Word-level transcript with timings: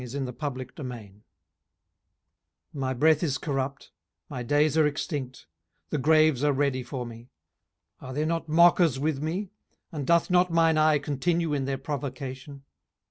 18:017:001 0.01 1.21
My 2.73 2.91
breath 2.91 3.21
is 3.21 3.37
corrupt, 3.37 3.91
my 4.29 4.41
days 4.41 4.75
are 4.75 4.87
extinct, 4.87 5.45
the 5.91 5.99
graves 5.99 6.43
are 6.43 6.51
ready 6.51 6.81
for 6.81 7.05
me. 7.05 7.29
18:017:002 8.01 8.09
Are 8.09 8.13
there 8.15 8.25
not 8.25 8.49
mockers 8.49 8.97
with 8.97 9.21
me? 9.21 9.51
and 9.91 10.07
doth 10.07 10.31
not 10.31 10.49
mine 10.51 10.79
eye 10.79 10.97
continue 10.97 11.53
in 11.53 11.65
their 11.65 11.77
provocation? 11.77 12.63